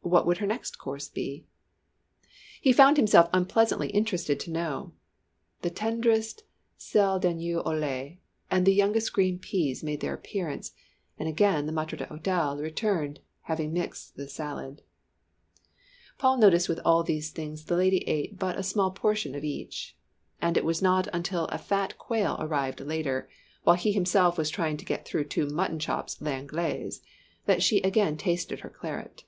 [0.00, 1.44] What would her next course be?
[2.62, 4.94] He found himself unpleasantly interested to know.
[5.60, 6.44] The tenderest
[6.78, 8.18] selle d'agneau au lait
[8.50, 10.72] and the youngest green peas made their appearance,
[11.18, 14.80] and again the maître d'hôtel returned, having mixed the salad.
[16.16, 19.98] Paul noticed with all these things the lady ate but a small portion of each.
[20.40, 23.28] And it was not until a fat quail arrived later,
[23.64, 27.02] while he himself was trying to get through two mutton chops à l'anglaise,
[27.44, 29.24] that she again tasted her claret.